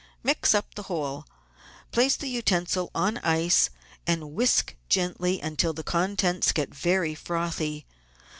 [0.23, 1.27] Mix up the whole,
[1.91, 3.69] place the utensil on ice,
[4.07, 7.85] and whisk gently until the contents get very frothy.